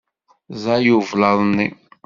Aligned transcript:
Ẓẓay 0.55 0.87
ublaḍ-nni. 0.97 1.67